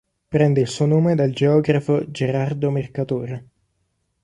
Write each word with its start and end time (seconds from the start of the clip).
Prende 0.27 0.59
il 0.61 0.67
suo 0.67 0.87
nome 0.87 1.13
dal 1.13 1.29
geografo 1.31 2.09
Gerardo 2.09 2.71
Mercatore. 2.71 3.47